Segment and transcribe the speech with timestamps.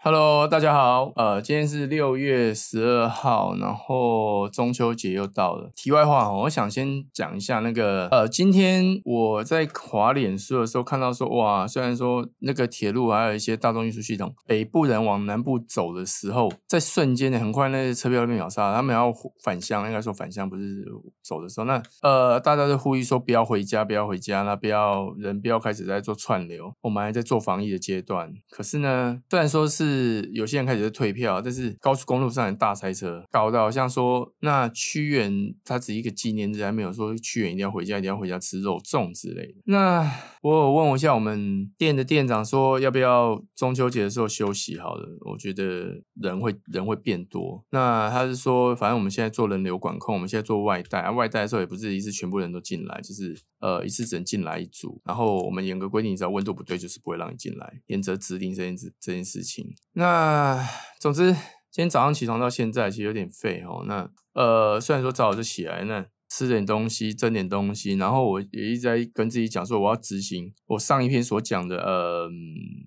[0.00, 5.72] Hello，大家好，呃，今天是六月十二号，然后中秋节又到了。
[5.74, 19.12] 题外话，我想先讲一下那个，呃，今天我在滑脸书的时候看到说，哇，虽然说那个铁路还有一些大众运输系统，北部人往南部走的时候，在瞬间的很快，那些车票被秒杀，他们要
[19.42, 20.86] 返乡，应该说返乡不是
[21.24, 28.32] 走的时候，那呃，大家都呼吁说不要回家，不要回家，那不要人不要开始在做串流，我们还在做防疫的阶段。
[28.48, 29.87] 可是呢，虽然说是。
[29.88, 39.54] 是有些人开始在退票，但是高速公路上的大塞车，搞得好像说那屈原他只是一个纪念日，还没有说屈原一定要回家，一定要回家吃肉粽之类的。
[39.64, 40.10] 那
[40.42, 44.78] 我有问一下我们店的店长，说要不要中秋节的时候休息？
[44.78, 47.64] 好了，我觉得人会人会变多。
[47.70, 55.00] 那他是说，反正我们现在做人流管控，我们现在做外带啊，外带的时候也不是一次全部人都进来，就是呃一次只能进来一组。
[55.04, 59.74] 然后我们严格规定，只要温度不对，就是不会让你进来，严则指定这件事这件事情。
[59.92, 60.64] 那
[61.00, 63.84] 总之，今天早上起床到现在，其实有点废哦。
[63.86, 72.28] 那呃，虽然说早就起来，那吃点东西，蒸点东西，然后我也一直在跟自己讲说，我要执行我上一篇所讲的呃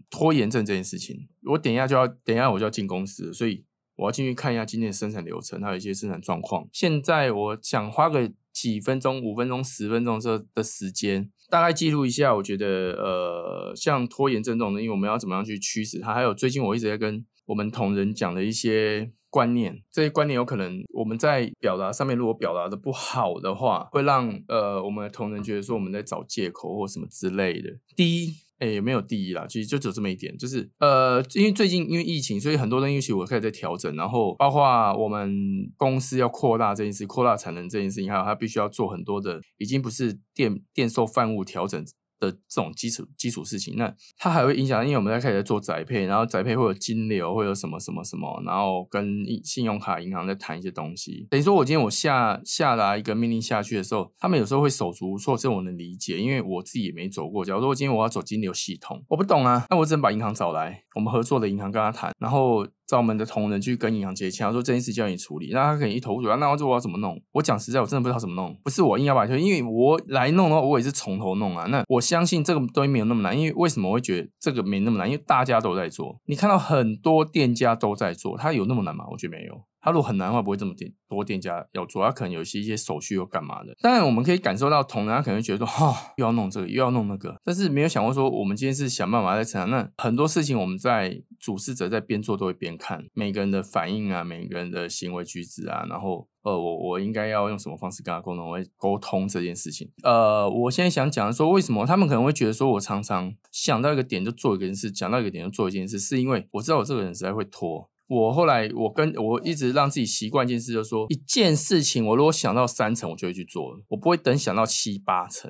[0.10, 1.28] 拖延症这件事情。
[1.50, 6.68] 我等一下就要，等一下我就要进公司，所以我要进去看一下今天的生产流程，还有一些生产状况。
[6.72, 11.32] 现在我想花个几分钟、五分钟、十分钟这的时间。
[11.52, 16.14] 大概记录一下，我觉得呃，像拖延症这种的，因为我们要怎么样去驱使它？
[16.14, 27.70] 还有最近我一直在跟我们同仁讲的一些观念，这些观念有可能我们在表达上面如果表达的不好的话，会让呃我们的同仁觉得说我们在找借口或什么之类的。
[27.96, 28.34] 第一。
[28.62, 34.62] 哎，没有第一啦，其实就只有这么一点，就是呃，因为最近因为疫情，所以很多东西其实我开始在调整，然后包括
[34.96, 35.36] 我们
[35.76, 41.84] 公司要扩大这件事，扩大产能这件事情，还有它必须要做很多的，已经不是电电售贩物调整。
[42.22, 51.28] 的这种基础基础事情，那它还会影响，因为我们在开始做宅配，然后宅配会有金流，会有什么什么什么，然后跟信用卡银行在谈一些东西。
[51.32, 57.44] 等于说我今天我下下达一个命令下去的时候，他们有时候会手足无措，这我能理解，因为我自己也没走过。
[57.44, 62.68] 假如说我今天我要走金流系统，我不懂啊，那我只能把银行找来，我们合作的银行跟他谈，然后。
[62.92, 67.18] 找我们的同仁去跟银行接洽，说这件事叫你处理，那他可能一头雾水，那我说我要怎么弄？
[67.32, 68.54] 我讲实在，我真的不知道怎么弄。
[68.66, 71.66] 不是我硬要把它因为我来弄的话，我也是从头弄啊。
[71.68, 75.10] 那我相信这个东西没有那么难，因为为什么我会觉得这个没那么难？
[75.10, 79.06] 因为大家都在做，你看到很多店家都在做，它有那么难吗？
[79.10, 79.62] 我觉得没有。
[79.82, 83.76] 他如果很难的话，不会这么店多店家要做，他可能有些一些手续又干嘛的。
[83.82, 89.70] 当然，我们可以感受到同仁他可能觉得说，哈，又要弄这个，又要弄那个，但是没有想过说，我们今天是想办法在成长。
[89.70, 99.90] 那很多事情我们在主事者在边做都会边看每个人的反应啊，每个人的行为举止啊，然后呃，我我应该要用什么方式跟他沟通，我会沟通这件事情。
[100.04, 107.90] 呃，我现在想讲说，为什么他们可能会觉得说我常常想到一个点就做一件事，讲到一个点就做一件事，是因为我知道我这个人实在会拖。
[108.14, 115.50] 我后来，我跟我一直让自己习惯一件事，就是说一件事情，我如果想到三层，我就会去做，我不会等想到七八层。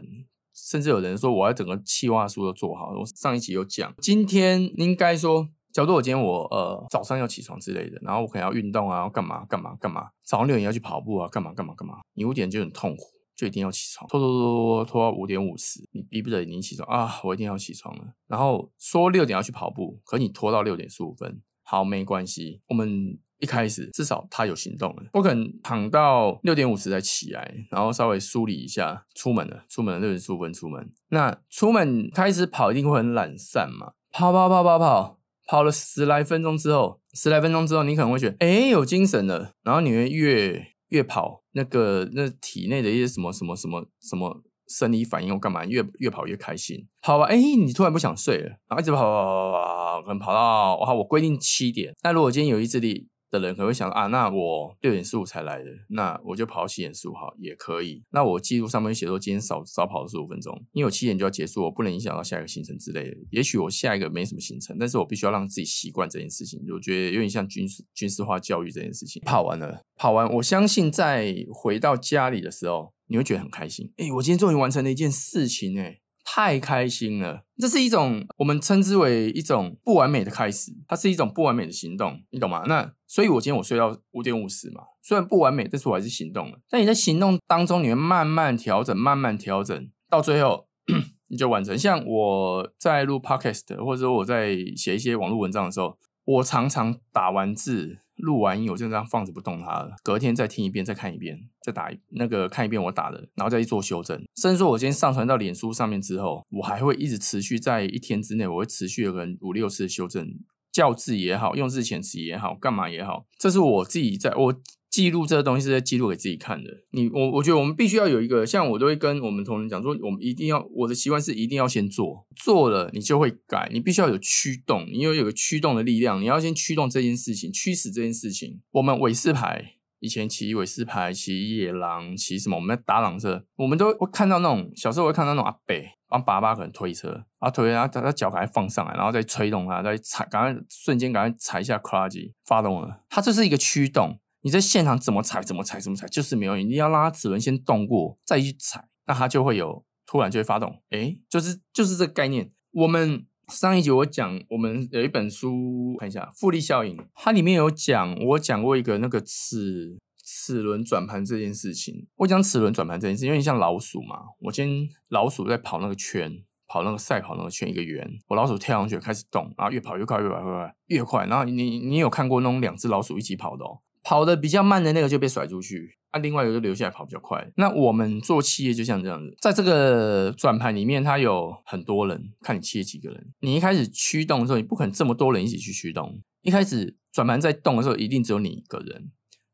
[0.53, 2.91] 甚至有人说，我要整个企划书都做好。
[2.99, 13.05] 我上一集有讲，今天应该说，假如我今天我呃早上要起床之类的，然后我可能要运动啊，要干嘛干嘛干嘛，早上六点要去跑步啊，干嘛干嘛干嘛，你五点就很痛苦，
[13.35, 18.13] 就一定要起床，拖拖拖拖拖到五点五十，你逼不得已你起床啊，我一定要起床了。
[18.27, 21.41] 然后说六点要去跑步，可你拖到六点十五分。
[21.71, 22.59] 好，没关系。
[22.67, 29.63] 我们一开始至少他有行动了，不可能躺到六点五十才起来，然后稍微梳理一下，出门了。
[29.69, 33.93] 出门了六点十五分出门，那出门开始跑一定会很懒散嘛？
[34.11, 35.17] 跑跑跑跑跑，
[35.47, 46.87] 跑了十来分钟之后，十来分钟之后，你可能会觉得哎有精神了，然后你会越越跑，那个那体内的一些什么什么什么什么生理反应，我干嘛越越跑越开心？
[47.01, 50.01] 跑吧，哎，你突然不想睡了，然后一直跑跑跑跑跑。
[50.01, 51.93] 可能跑到哇，我规定七点。
[52.01, 58.01] 那如果今天有意志力的人，可能会想啊，那我六点十五才来的，那我就跑到七点十五号也可以。
[58.09, 63.15] 那我记录上面写说今天少少跑了十五分钟，因为我七点就要结束，我不能影响到下一个行程之类的。
[63.29, 66.59] 也许我下一个没什么行程，但是我必须要让自己习惯这件事情。
[66.73, 69.21] 我觉得有点像军事军事化教育这件事情。
[69.23, 73.91] 跑完了，跑完，我相信在回到家里的时候，你会觉得很开心。
[73.97, 75.99] 哎，我今天终于完成了一件事情，哎。
[76.23, 82.63] 太开心了，这是一种我们称之为一种不完美的开始，它是一种不完美的行动，你懂吗？
[82.67, 86.57] 那所以，我今天我睡到五点五十嘛，虽然不完美，但是我还是行动了。
[86.69, 90.67] 但你在行动当中，你会慢慢调整，慢慢调整，到最后
[91.27, 91.77] 你就完成。
[91.77, 97.99] 像我在录 podcast，或者说我在写一些网络文章的时候，我常常打完字。
[98.21, 99.91] 录完音，我就这样放着不动它了。
[100.03, 104.17] 隔天再听一遍，再看一遍，再打那个看一遍我打的，然后再去做修正。
[104.41, 110.27] 甚至说，我今天上传到脸书上面之后，我还会一直持续在一天之内，我会持续有个五六次修正
[110.71, 114.61] 教字也好，用字遣词也好，干嘛也好，这是我自己在我。
[114.91, 116.69] 记录这个东西是在记录给自己看的。
[116.91, 123.69] 你我我觉得我们必须要有一个，像我都会跟我们同仁讲说，我们一定要我的习惯是一定要先做，做了你就会改。
[123.71, 128.59] 你必须要有驱动，你要有个驱动的力量，你要先驱动这件事情，驱使这件事情。
[128.71, 132.57] 我们韦氏牌以前骑韦氏牌，骑野狼，骑什么？
[132.57, 135.75] 我们在打朗车，我们都会看到那种小时候会看到那种阿伯
[136.09, 143.03] 帮爸爸可能推车，啊推，然后他他脚赶快放上来，然后再吹动他，再踩，赶快瞬间赶快踩一下 c l u t c 发动了。
[143.09, 144.19] 它这是一个驱动。
[144.41, 150.81] 你在现场怎么踩怎么踩怎么踩就是没有用，你要让它齿轮先动过再去踩，那它就会有突然就会发动。
[150.89, 152.51] 哎，就是就是这个概念。
[152.71, 162.07] 我们上一集我讲，我们有一本书看一下复利效应，它里面有讲，我讲过一个那个齿齿轮转盘这件事情。
[162.15, 171.25] 我讲齿轮转盘这件事，因为你像老鼠嘛，我今天老鼠在跑那个圈，跑那个赛跑那个圈一个圆，我老鼠跳上去开始动，然后越跑越快，越跑越快越快。
[171.25, 173.79] 然后你你有看过那种两只老鼠一起跑的哦？
[174.03, 177.51] 跑的比较慢的那个就被甩出去，那另外一个就留下来跑比较快。
[177.55, 183.33] 那我们做企业就像这样子，在这个转盘里面，它有很多人，看你企业几个人。
[183.41, 186.21] 你一开始驱动的时候，你不可能这么多人一起去驱动。
[186.41, 189.11] 一开始转盘在动的时候，一定只有你一个人，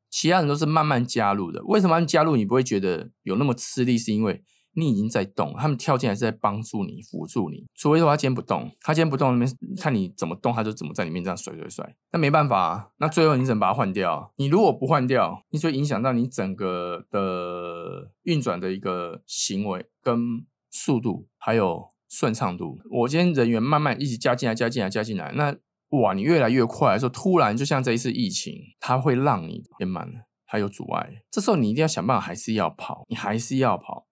[0.09, 1.61] 其他人都是慢慢加入的。
[1.65, 3.97] 为什么加入你不会觉得有那么吃力？
[3.97, 4.41] 是因为
[4.79, 7.65] 你已经在动，他们跳进来是在帮助你、辅助你。
[7.73, 9.51] 除非说他今天不动，他今天不动，那边
[9.81, 11.95] 看你怎么动，他就怎么在里面这样甩甩甩。
[12.11, 14.31] 那没办法，那最后你怎么把它换掉？
[14.35, 22.79] 你如果不换掉，你就影响到你整个的运转的一个行为跟速度，还有顺畅度。
[22.91, 25.55] 我今天人员慢慢一直加进来、加进来、加进来，那
[25.99, 31.23] 哇，你越来越快的时候，突然就像这一次疫情，它会让你变慢了，还有阻碍。
[31.31, 34.06] 这时候你一定要想办法，还是要跑，你还是要跑。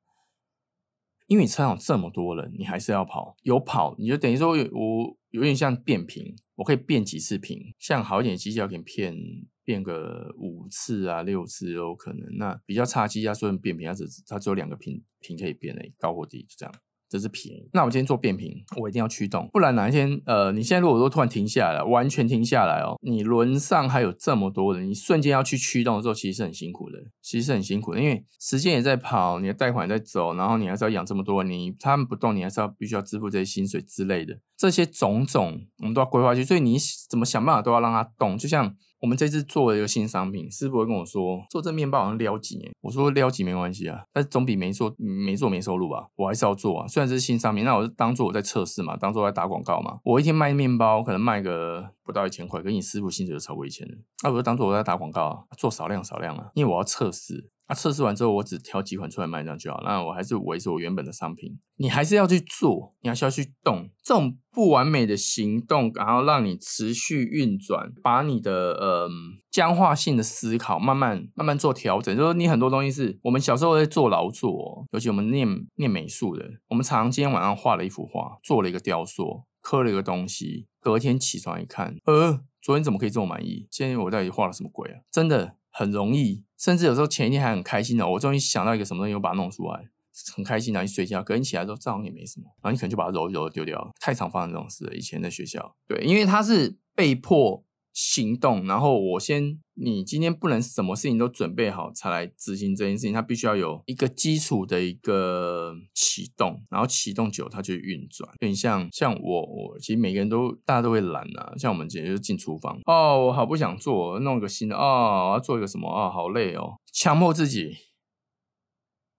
[1.28, 3.36] 因为你车上这么多人，你还是要跑。
[3.44, 7.74] 有跑，你就等于说，我有点像变频，我可以变几次频。
[7.80, 9.16] 像好一点的机架可以变
[9.64, 12.38] 变个五次啊、六次都有可能。
[12.38, 16.76] 那比较差机架，虽然变频，它只它只有两个频频可以变诶，高或低就这样。
[17.16, 18.52] 这是平，那我今天做变频，
[18.82, 36.78] 我一定要驱动，不然哪一天，呃，你现在如果说突然停下来了，完全停下来哦，你轮上还有这么多人，你瞬间要去驱动的时候，其实是很辛苦的，其实是很辛苦的，因为时间也在跑，你的贷款在走，然后你还是要养这么多，你他们不动，你还是要必须要支付这些薪水之类的，这些种种我们都要规划去，所以你
[37.10, 38.76] 怎么想办法都要让它动，就像。
[39.02, 42.72] 我们这次做了一个新商品，师傅会跟我说，做这面包好像撩几年。
[42.82, 46.08] 我说撩几没关系啊，但总比没做没做没收入吧。
[46.16, 50.00] 我还是要做啊，虽然是新商品，那我就当做我在测试嘛，当做在打广告嘛。
[50.04, 53.94] 我一天卖面包可能卖个不到一千块，跟你师傅薪水就超过一千了。
[54.24, 57.50] 那我就当做我在打广告，做少量少量啊，因为我要测试。
[57.68, 59.82] 啊，测试完之后，我只挑几款出来卖这样就好。
[59.84, 61.58] 那我还是维持我原本的商品。
[61.78, 63.90] 你还是要去做，你还是要去动。
[64.04, 69.10] 这种不完美的行动，然后让你持续运转，把你的呃
[69.50, 72.16] 僵化性的思考慢慢慢慢做调整。
[72.16, 75.48] 就是你很多东西是我们小时候在做劳作，尤其我们念
[75.78, 83.68] 念美术的，我们常常今天晚上画了一幅画，做了一个雕塑，刻了一个东西，隔天起床一看，呃，昨天怎么可以这么满意？
[83.72, 85.02] 今天我到底画了什么鬼啊？
[85.12, 85.56] 真的。
[85.78, 89.90] 很容易，甚至有时候前一天还很开心的，我终于想到一个什么东西，我把它弄出来，
[90.34, 91.22] 很开心，然后去睡觉。
[91.22, 93.94] 隔天起来之后，这样也没什么，然后你可能就把它揉一揉丢掉。
[94.00, 97.66] 太常发生这种事了，以前在学校，对，因为他是被迫。
[97.96, 108.30] 行动，然后我先，你今天不能什么事情都准备好才来执行这件事情，它必须要有一个基础的一个启动，然后启动久它就运转。
[108.42, 117.78] 有点像像我，我其实每个人都大家都会懒啊，像我们今天就进厨房，哦，我好不想做，弄个新的，哦，我要做一个什么，啊，好累哦，强迫自己。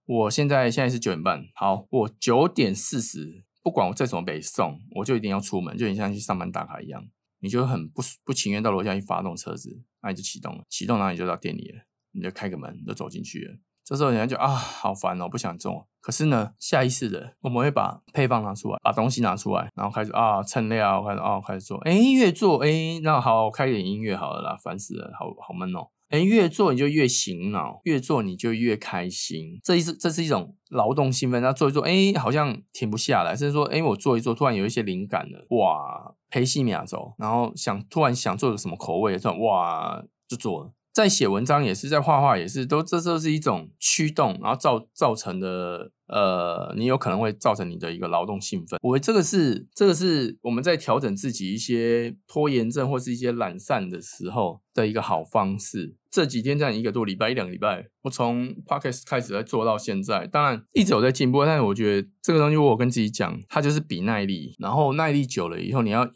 [0.04, 7.02] 我现在现在是九点半，好，我九点四十，不管我再怎么北送，我就一定要出门，就很像去上班打卡一样。
[7.47, 11.79] 你就很不不情愿到楼下去发动车子，那你就启动了，启动然后你就到店里了，
[12.11, 13.57] 你就开个门就走进去了。
[13.85, 15.87] 这时候人家就啊，好烦哦，不想做。
[16.00, 21.79] 可是呢，下意识的我们会把配方拿出来，把东西拿出来，然后开始啊称料，开始啊开始做。
[21.85, 25.87] 哎，越做哎，那好，开点音乐好了啦，烦死了，好好闷哦。
[26.08, 29.58] 哎，越做你就越醒脑，越做你就越开心。
[29.64, 33.34] 这一是这是一种劳动兴奋，然后做一做，哎，好像停不下来。
[33.34, 40.72] 甚至说，哎，我做一做，突然有一些灵感了，哇，培西米亚走，然后想突然想做个什么口味，突然哇就做了。
[40.97, 48.81] 在写文章也是，在画画也是，都这都是一种驱动，然后造造成的呃，你有可能会造成你的一个劳动兴奋。
[48.83, 55.97] 我这个是这个是我们在调整自己一些拖延症或是一些懒散的时候的一个好方式。
[56.11, 66.09] 这几天这样一个多礼拜一两个礼拜，我从 podcast 开始在做到现在，当然一直有在进步，但是我觉得这个东西我跟自己讲，它就是比耐力，然后耐力久了以后，你要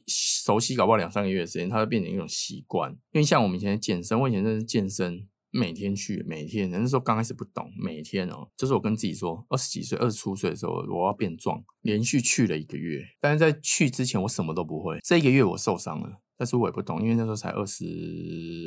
[0.50, 2.90] 熟悉，搞不好两三个月的时间，它会变成一种习惯。
[3.12, 5.28] 因为像我们以前健身，我以前真是健身。
[5.52, 6.70] 每天去，每天。
[6.70, 11.60] 那时候刚开始不懂，每天哦，就是我跟自己说，二十几岁、二十出岁的时候，我要变壮。
[11.82, 15.00] 连续去了一个月，但是在去之前，我什么都不会。
[15.02, 17.84] 这一个月我受伤了，但是我也不懂，因为那时候才二十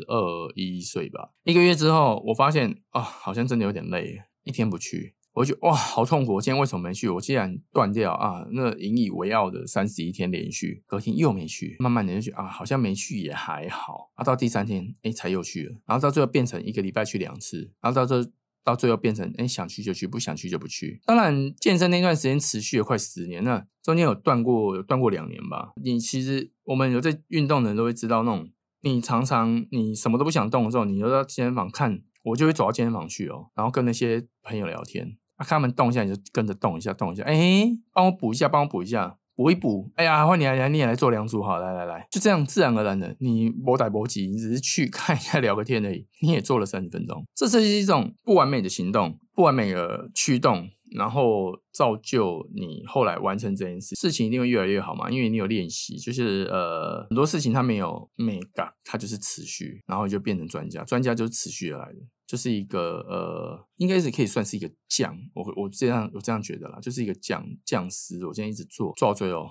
[0.09, 1.29] 二一岁吧。
[1.45, 5.15] 一个月之后，我发现啊，好像真的有点累，一天不去。
[5.33, 6.35] 我就哇，好痛苦！
[6.35, 7.09] 我今天为什么没去？
[7.09, 14.11] 我竟然断掉啊，那引以为傲的三十一天连续，隔天又没去，慢慢的就觉啊，好像没去也还好。
[14.13, 15.71] 啊，到第三天，哎，才又去了。
[15.87, 17.71] 然后到最后变成一个礼拜去两次。
[17.81, 18.29] 然后到这
[18.63, 21.01] 到最后变成，哎，想去就去，不想去就不去。
[21.05, 25.71] 当然，健身那段时间持续了快十年，那中间有断过，有断过两年吧。
[25.83, 35.17] 你其实我们有在运动的人都会知道，那种你常常你什么都不想动的时候，你就到健身房看，我就会走到健身房去哦，然后跟那些朋友聊天。
[35.43, 37.23] 看他们动一下，你就跟着动一下，动一下。
[37.23, 39.91] 哎，帮我补一下，帮我补一下，补一补。
[39.95, 47.23] 哎呀，换你来，你也来做两组好，来来来，就这样自然而然的，你不逮不急，你只是去 看一下聊个天而已，你也做了三十分钟。
[47.35, 50.69] 这是一种不完美的行动，不完美的驱动。
[50.95, 55.09] 然后造就你后来完成这件事，事情一定会越来越好嘛？
[55.09, 69.49] 因为你有练习，就是呃很多事情它没有美感，它就是持续，然后就变成专家，专家就是持续而来的，就是一个呃，应该是可以算是一个匠，我我这样我这样觉得啦，就是一个匠匠师，我现在一直做做到最后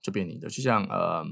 [0.00, 1.24] 就变你的，就像呃。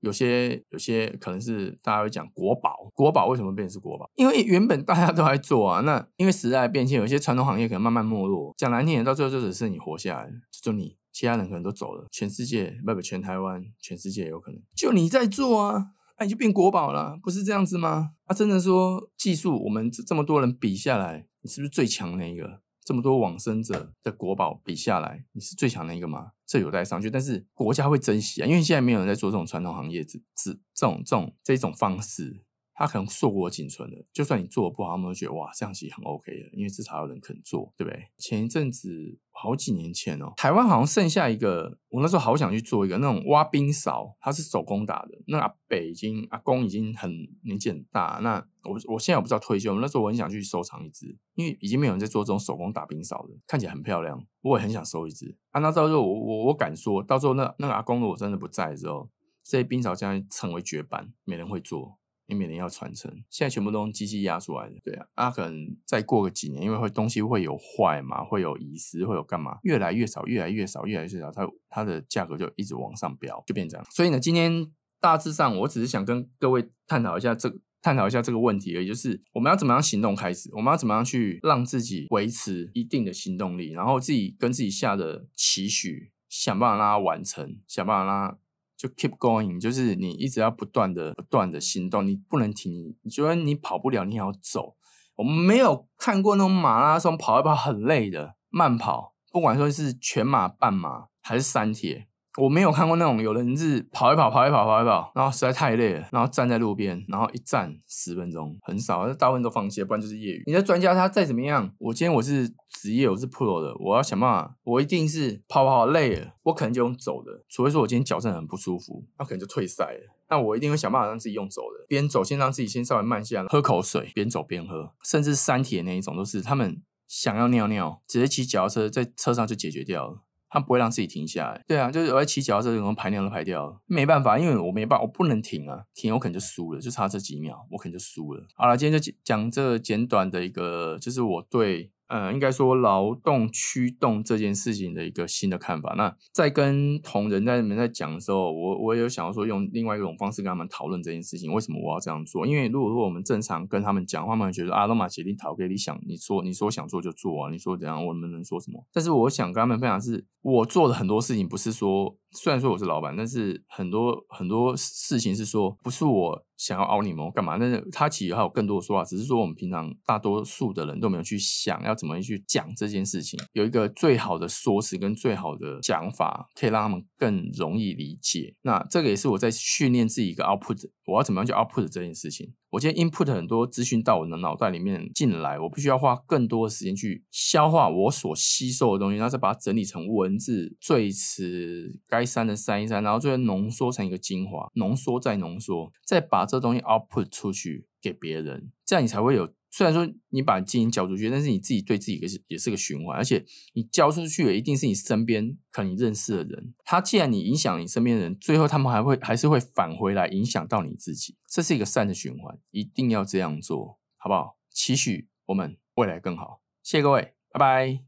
[0.00, 4.08] 有些有些可能是大家会讲国宝，国宝为什么变成是国宝？
[4.14, 8.54] 因为原本大家都在做啊，那因为时代变迁，有些传统行业可能慢慢没落。
[8.58, 10.30] 讲难听点，到最后就只是你活下来，
[10.62, 12.06] 就你，其他人可能都走了。
[12.12, 15.86] 全世界不不，全台湾，全世界有可能就你在做啊，
[16.16, 18.12] 哎，你就变国宝了，不是这样子吗？
[18.24, 22.62] 啊，真的说技术，我们这么多人比下来，你是不是最强那一个？
[22.84, 26.30] 这么多往生者的国宝比下来，你是最强那一个吗？
[26.46, 27.10] 这有待商榷。
[27.10, 32.45] 但是国家会珍惜啊，因为现在没有人在做这种传统行业，这这这种这种这种方式。
[32.76, 38.08] 他可能硕果仅存的，就算你做的不好，他们都觉得哇，这样其实很 OK 的，因为至少有人肯做，对不对？
[38.18, 45.12] 前一阵子好几年前哦，台湾好像剩下一个，我那时候好想去做一个那种挖冰勺，它是手工打的。
[45.26, 47.10] 那阿北已经阿公已经很
[47.44, 55.34] 年纪很大，那我我现在我不知道退休，那时候我很想去收藏一只，因为已经没有人在做这种手工打冰勺的，看起来很漂亮，我也很想收一只。
[55.50, 59.08] 啊，那到时候我我我敢说到时候那那个阿公如果真的不在的时候，
[59.42, 61.96] 这些冰勺将会成为绝版，没人会做。
[62.26, 73.86] 因为人要传承，现在全部都用机器压出来的，对啊，啊，可能再过个几年，因为会东西会有坏嘛，会有遗失，会有干嘛，越来越少，越来越少，越来越少，它它的价格就一直往上飙，就变这样。
[73.90, 88.38] 所以呢，今天大致上，我只是想跟各位探讨一下这探讨一下这个问题而已，就是我们要怎么样行动开始，我们要怎么样去让自己维持一定的行动力，然后自己跟自己下的期许，想办法让它完成，想办法让它。
[88.76, 92.94] 就 keep going，就是你一直要不断的、不断的行动，你不能停。
[93.02, 94.76] 你觉得你跑不了，你也要走。
[95.16, 102.06] 我们没有看过那种马拉松跑一跑很累的慢跑，不管说是全马、半马还是三铁。
[102.36, 110.42] 我没有看过那种有人是跑一跑跑一跑跑一跑，然后实在太累了，然后站在路边，然后一站十分钟，很少，大部分都放弃，不然就是业余。
[110.46, 120.14] 你的专家他再怎么样，我今天我是职业，我是 pro 的，我要想办法，我一定是跑跑累了，我可能就用走的，除非说我今天脚真的很不舒服，那可能就退赛了。
[120.28, 130.18] 那我一定会想办法让自己用走的，边走先让自己先稍微慢下来，喝口水，边走边喝，甚至三铁那一种都是他们想要尿尿，直接骑脚踏车在车上就解决掉了。
[130.48, 138.46] 他不会让自己停下来，对啊，就是我在起脚车，可能排尿都排掉了，没办法，因为我没办法，我不能停啊，停我可能就输了，就差这几秒，我可能就输了。
[138.54, 141.90] 好了，今天就讲这简短的一个，就是我对。
[142.08, 145.94] 呃，应该说劳动驱动这件事情的一个新的看法。
[145.96, 151.52] 那在跟同仁在里面在讲的时候，我我也有想要说用另外一种方式跟他们讨论这件事情。
[151.52, 152.46] 为什么我要这样做？
[152.46, 158.84] 因为如果说我们正常跟他们讲话，他们觉得啊，罗马协定讨给你想，你说你说想做就做啊，你说怎样我们能说什么？
[158.92, 162.16] 但是我想跟他们分享是，我做的很多事情不是说。
[162.32, 167.58] 虽然说我是老板，但是很多很多事情是说不是我想要凹你们干嘛？
[167.58, 178.54] 但是他其实还有更多的说法，只是说我们平常大多数的人都没有去想要怎么去讲这件事情，有一个最好的说辞跟最好的讲法，可以让他们更容易理解。
[178.62, 182.54] 那这个也是我在训练自己一个 output，我要怎么样去 output 这件事情。
[182.76, 199.48] 我今天 input 很多资讯到我的脑袋里面进来，我必须要花更多的时间去消化我所吸收的东西，然后再把它整理成文字最迟，该删的删一删，然后最后浓缩成一个精华，浓缩再浓缩，再把这东西 output 出去给别人，这样你才会有。
[199.76, 206.72] 虽然说你把经营交出去，但是你自己对自己也是也是个循环，而且你交出去的一定是你身边可能你认识的人。
[206.82, 214.56] 他既然你影响你身边的人，最后他们还会还是会返回来影响到你自己，这是一个善的循环，一定要这样做好不好？
[214.70, 218.05] 期许我们未来更好，谢谢各位，拜拜。